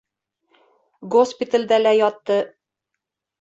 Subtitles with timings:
[1.15, 2.39] Госпиталдә лә ятты.